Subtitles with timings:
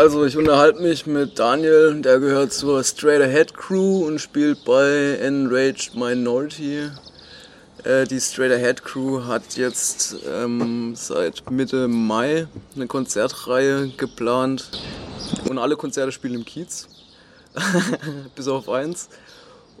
[0.00, 5.18] Also ich unterhalte mich mit Daniel, der gehört zur Straight Ahead Crew und spielt bei
[5.20, 6.88] Enraged Minority.
[7.84, 14.70] Äh, die Straight Ahead Crew hat jetzt ähm, seit Mitte Mai eine Konzertreihe geplant
[15.50, 16.88] und alle Konzerte spielen im Kiez,
[18.34, 19.10] bis auf eins.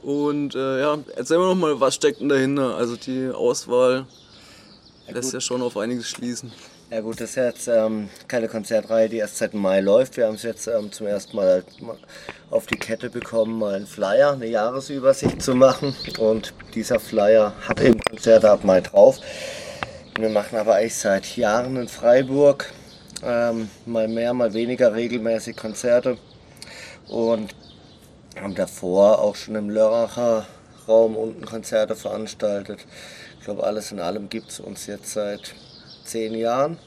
[0.02, 2.76] Und äh, ja, erzähl mir noch mal, was steckt denn dahinter?
[2.76, 4.04] Also die Auswahl
[5.08, 6.52] lässt ja schon auf einiges schließen.
[6.92, 10.16] Ja gut, das ist jetzt ähm, keine Konzertreihe, die erst seit Mai läuft.
[10.16, 11.66] Wir haben es jetzt ähm, zum ersten Mal halt
[12.50, 15.94] auf die Kette bekommen, mal einen Flyer, eine Jahresübersicht zu machen.
[16.18, 19.20] Und dieser Flyer hat eben Konzerte ab Mai drauf.
[20.18, 22.72] Wir machen aber eigentlich seit Jahren in Freiburg
[23.22, 26.18] ähm, mal mehr, mal weniger regelmäßig Konzerte.
[27.06, 27.54] Und
[28.34, 30.44] haben davor auch schon im Lörracher
[30.88, 32.84] Raum unten Konzerte veranstaltet.
[33.38, 35.54] Ich glaube, alles in allem gibt es uns jetzt seit
[36.04, 36.78] zehn Jahren.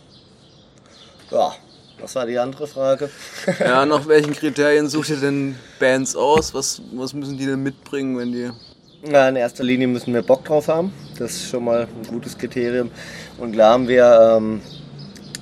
[1.32, 1.54] Ja,
[2.00, 3.10] was war die andere Frage?
[3.60, 6.54] ja, nach welchen Kriterien sucht ihr denn Bands aus?
[6.54, 8.52] Was, was müssen die denn mitbringen, wenn die.
[9.10, 10.94] Ja, in erster Linie müssen wir Bock drauf haben.
[11.18, 12.92] Das ist schon mal ein gutes Kriterium.
[13.38, 14.62] Und klar haben wir, ähm,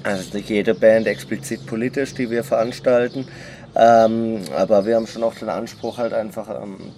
[0.03, 3.27] also nicht jede Band explizit politisch, die wir veranstalten,
[3.75, 6.92] ähm, aber wir haben schon auch den Anspruch, halt einfach ähm,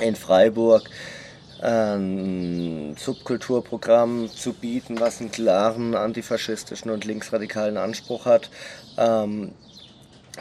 [0.00, 0.82] in Freiburg
[1.60, 8.50] ein Subkulturprogramm zu bieten, was einen klaren antifaschistischen und linksradikalen Anspruch hat.
[8.96, 9.52] Ähm,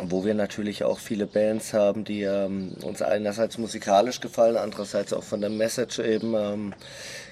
[0.02, 5.24] wo wir natürlich auch viele Bands haben, die ähm, uns einerseits musikalisch gefallen, andererseits auch
[5.24, 6.74] von der Message eben ähm,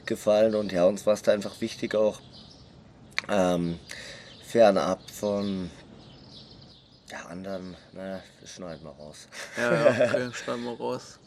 [0.05, 0.55] gefallen.
[0.55, 2.20] Und ja, uns war es da einfach wichtig, auch
[3.30, 3.80] ähm,
[4.44, 5.70] fernab von
[7.11, 9.27] ja, anderen, ne, das schneiden wir raus.
[9.58, 11.20] Ja, ja, okay, schneiden wir raus.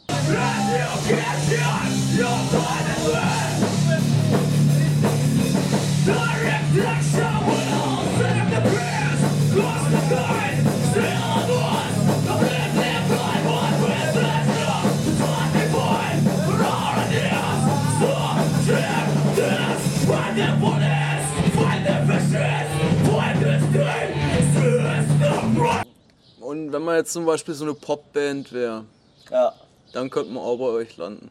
[26.39, 28.83] Und wenn man jetzt zum Beispiel so eine Popband wäre,
[29.29, 29.53] ja.
[29.93, 31.29] Dann könnte man auch bei euch landen.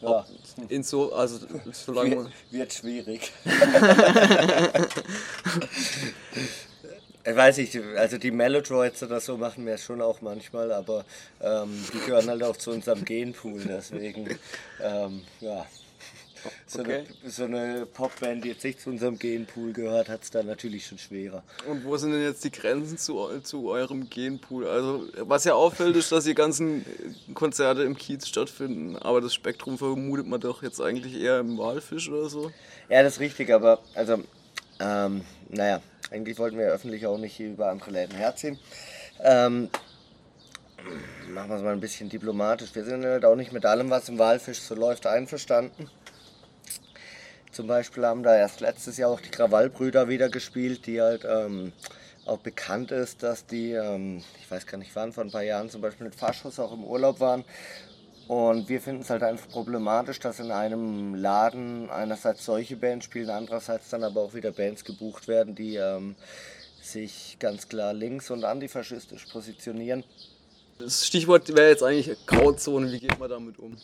[0.00, 0.26] Ja.
[0.68, 3.32] In so, also solange wird, wird schwierig.
[7.24, 11.04] ich weiß nicht, also die Melodroids oder so machen wir schon auch manchmal, aber
[11.40, 14.38] ähm, die gehören halt auch zu unserem Genpool, deswegen,
[14.82, 15.66] ähm, ja.
[16.66, 17.04] So, okay.
[17.22, 20.86] eine, so eine Popband, die jetzt nicht zu unserem Genpool gehört, hat es da natürlich
[20.86, 21.42] schon schwerer.
[21.68, 24.66] Und wo sind denn jetzt die Grenzen zu, zu eurem Genpool?
[24.66, 26.84] Also, was ja auffällt, ist, dass die ganzen
[27.34, 32.08] Konzerte im Kiez stattfinden, aber das Spektrum vermutet man doch jetzt eigentlich eher im Walfisch
[32.08, 32.52] oder so.
[32.88, 34.22] Ja, das ist richtig, aber also,
[34.80, 35.80] ähm, naja,
[36.10, 38.58] eigentlich wollten wir öffentlich auch nicht über andere Läden herziehen.
[39.20, 39.68] Ähm,
[41.28, 42.74] machen wir es mal ein bisschen diplomatisch.
[42.74, 45.90] Wir sind halt auch nicht mit allem, was im Walfisch so läuft, einverstanden.
[47.56, 51.72] Zum Beispiel haben da erst letztes Jahr auch die Krawallbrüder wieder gespielt, die halt ähm,
[52.26, 55.70] auch bekannt ist, dass die, ähm, ich weiß gar nicht wann, vor ein paar Jahren
[55.70, 57.46] zum Beispiel mit Faschus auch im Urlaub waren.
[58.28, 63.30] Und wir finden es halt einfach problematisch, dass in einem Laden einerseits solche Bands spielen,
[63.30, 66.14] andererseits dann aber auch wieder Bands gebucht werden, die ähm,
[66.82, 70.04] sich ganz klar links- und antifaschistisch positionieren.
[70.78, 72.92] Das Stichwort wäre jetzt eigentlich Grauzone.
[72.92, 73.78] Wie geht man damit um?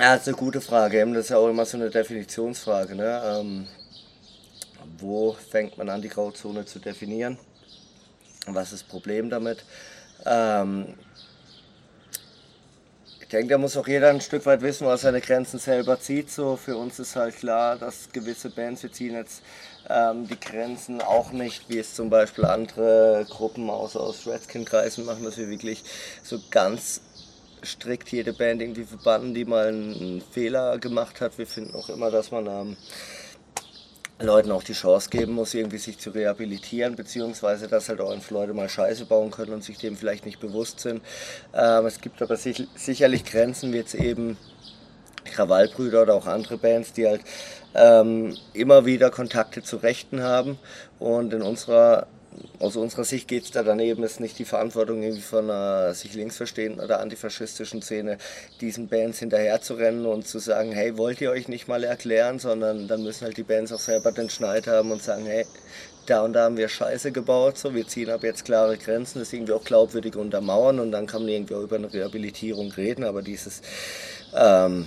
[0.00, 1.06] Ja, das ist eine gute Frage.
[1.12, 2.94] Das ist ja auch immer so eine Definitionsfrage.
[2.94, 3.22] Ne?
[3.22, 3.66] Ähm,
[4.96, 7.38] wo fängt man an, die Grauzone zu definieren?
[8.46, 9.62] Was ist das Problem damit?
[10.24, 10.94] Ähm,
[13.20, 16.30] ich denke, da muss auch jeder ein Stück weit wissen, was seine Grenzen selber zieht.
[16.30, 19.42] So, für uns ist halt klar, dass gewisse Bands, wir ziehen jetzt
[19.90, 25.24] ähm, die Grenzen auch nicht, wie es zum Beispiel andere Gruppen aus, aus Redskin-Kreisen machen,
[25.24, 25.84] dass wir wirklich
[26.22, 27.02] so ganz
[27.64, 31.38] strikt jede Band irgendwie verbannen, die mal einen Fehler gemacht hat.
[31.38, 32.76] Wir finden auch immer, dass man ähm,
[34.20, 38.52] Leuten auch die Chance geben muss, irgendwie sich zu rehabilitieren, beziehungsweise dass halt auch Leute
[38.52, 41.02] mal Scheiße bauen können und sich dem vielleicht nicht bewusst sind.
[41.54, 44.36] Ähm, es gibt aber sich, sicherlich Grenzen, wie jetzt eben
[45.24, 47.22] Krawallbrüder oder auch andere Bands, die halt
[47.74, 50.58] ähm, immer wieder Kontakte zu Rechten haben
[50.98, 52.06] und in unserer
[52.58, 56.14] aus unserer Sicht geht es da daneben, ist nicht die Verantwortung irgendwie von einer sich
[56.14, 58.18] links verstehenden oder antifaschistischen Szene,
[58.60, 63.02] diesen Bands hinterherzurennen und zu sagen, hey, wollt ihr euch nicht mal erklären, sondern dann
[63.02, 65.46] müssen halt die Bands auch selber den Schneid haben und sagen, hey,
[66.06, 69.32] da und da haben wir Scheiße gebaut, so wir ziehen ab jetzt klare Grenzen, das
[69.32, 73.22] irgendwie auch glaubwürdig untermauern und dann kann man irgendwie auch über eine Rehabilitierung reden, aber
[73.22, 73.62] dieses,
[74.34, 74.86] ähm,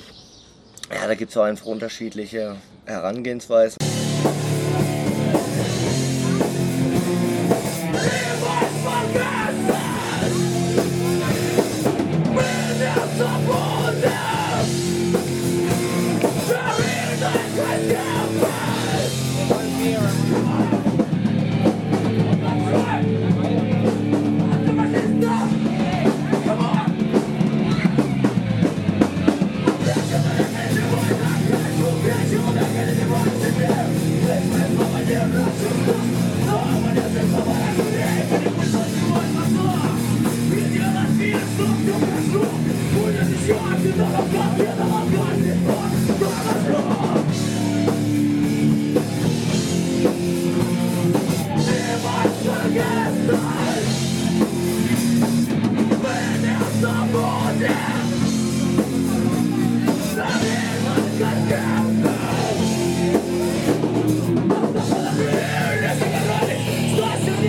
[0.94, 2.56] ja, da gibt es auch einfach unterschiedliche
[2.86, 3.78] Herangehensweisen.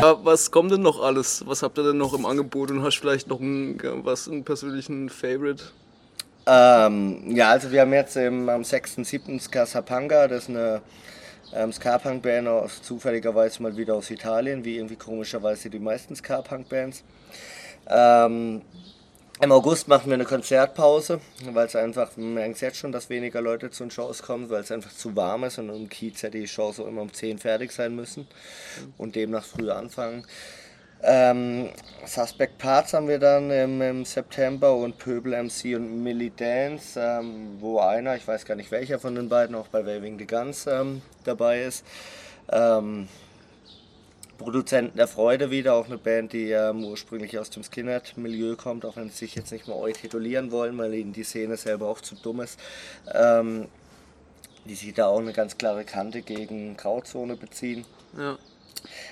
[0.04, 1.46] Ja, was kommt denn noch alles?
[1.46, 5.08] Was habt ihr denn noch im Angebot und hast vielleicht noch einen, was, einen persönlichen
[5.08, 5.64] Favorite?
[6.46, 9.40] Ähm, ja, also wir haben jetzt im, am 6.7.
[9.40, 10.82] Skasapanga, das ist eine
[11.54, 17.02] ähm, Ska-Punk-Band aus, zufälligerweise mal wieder aus Italien, wie irgendwie komischerweise die meisten Ska-Punk-Bands.
[17.88, 18.60] Ähm,
[19.40, 21.20] Im August machen wir eine Konzertpause,
[21.50, 24.62] weil es einfach, man merkt jetzt schon, dass weniger Leute zu den Shows kommen, weil
[24.62, 27.38] es einfach zu warm ist und im Kiez hätte die Shows auch immer um 10
[27.38, 28.28] fertig sein müssen
[28.96, 30.24] und demnach früher anfangen.
[31.02, 31.68] Ähm,
[32.06, 37.56] Suspect Parts haben wir dann im, im, September und Pöbel MC und Millie Dance, ähm,
[37.58, 40.66] wo einer, ich weiß gar nicht welcher von den beiden, auch bei Waving the Guns
[40.66, 41.84] ähm, dabei ist.
[42.50, 43.08] Ähm,
[44.38, 48.96] Produzenten der Freude wieder, auch eine Band, die ähm, ursprünglich aus dem Skinhead-Milieu kommt, auch
[48.96, 52.00] wenn sie sich jetzt nicht mal eu titulieren wollen, weil ihnen die Szene selber auch
[52.00, 52.58] zu dumm ist.
[53.12, 53.66] Ähm,
[54.66, 57.84] die sich da auch eine ganz klare Kante gegen Grauzone beziehen.
[58.16, 58.38] Ja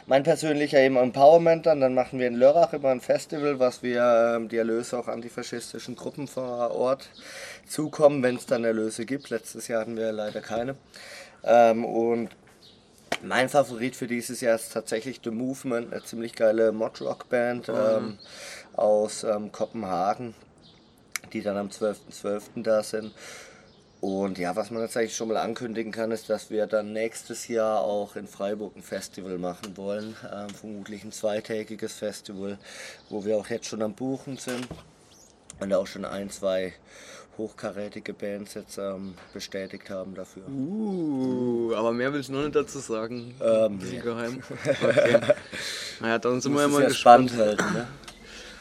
[0.06, 1.80] mein persönlicher eben Empowerment dann.
[1.80, 5.96] Dann machen wir in Lörrach immer ein Festival, was wir ähm, die Erlöse auch antifaschistischen
[5.96, 7.10] Gruppen vor Ort
[7.66, 9.30] zukommen, wenn es dann Erlöse gibt.
[9.30, 10.76] Letztes Jahr hatten wir leider keine.
[11.44, 12.30] Ähm, und
[13.22, 17.74] mein Favorit für dieses Jahr ist tatsächlich The Movement, eine ziemlich geile Mod-Rock-Band mhm.
[17.74, 18.18] ähm,
[18.74, 20.34] aus ähm, Kopenhagen,
[21.32, 21.96] die dann am 12.12.
[22.22, 22.42] .12.
[22.62, 23.12] da sind.
[24.00, 27.46] Und ja, was man jetzt eigentlich schon mal ankündigen kann, ist, dass wir dann nächstes
[27.46, 30.16] Jahr auch in Freiburg ein Festival machen wollen.
[30.32, 32.58] Ähm, vermutlich ein zweitägiges Festival,
[33.10, 34.66] wo wir auch jetzt schon am Buchen sind
[35.60, 36.72] und auch schon ein, zwei
[37.38, 40.42] hochkarätige Bands jetzt ähm, bestätigt haben dafür.
[40.48, 43.34] Uh, aber mehr will ich noch nicht dazu sagen.
[43.40, 43.98] Ähm, nee.
[43.98, 44.42] geheim.
[44.82, 45.20] Okay.
[46.00, 47.32] naja, dann sind wir ja mal gespannt.
[47.36, 47.86] Halten, ne?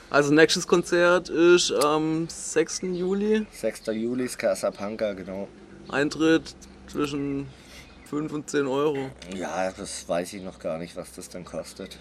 [0.10, 2.82] Also nächstes Konzert ist am 6.
[2.94, 3.46] Juli.
[3.52, 3.84] 6.
[3.94, 5.48] Juli ist Casablanca, genau.
[5.88, 6.54] Eintritt
[6.88, 7.48] zwischen
[8.10, 9.10] 5 und 10 Euro.
[9.34, 11.98] Ja, das weiß ich noch gar nicht, was das dann kostet.